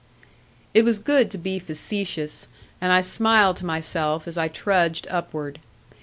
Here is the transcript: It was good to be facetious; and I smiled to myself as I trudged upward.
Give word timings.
It 0.73 0.83
was 0.83 0.97
good 0.97 1.29
to 1.29 1.37
be 1.37 1.59
facetious; 1.59 2.47
and 2.81 2.91
I 2.91 3.01
smiled 3.01 3.57
to 3.57 3.67
myself 3.67 4.27
as 4.27 4.35
I 4.35 4.47
trudged 4.47 5.05
upward. 5.11 5.59